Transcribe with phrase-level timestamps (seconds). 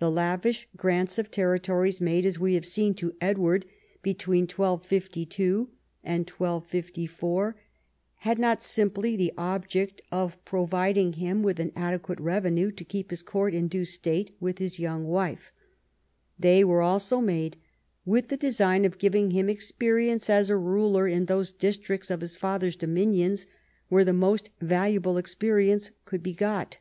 [0.00, 3.14] The lavish grants I EARLY YEARS 13 of territory made, as we have seen, to
[3.22, 3.64] Edward
[4.02, 5.70] between 1252
[6.04, 7.56] and 1254
[8.16, 13.22] had not simply the object of providing him with an adequate revenue to keep his
[13.22, 15.54] court in due state with his young wife.
[16.38, 17.56] They were also made
[18.04, 22.36] with the design of giving him experience as a ruler in those districts of his
[22.36, 23.46] father's dominions
[23.90, 26.76] Avhere the most valuable experience could be got.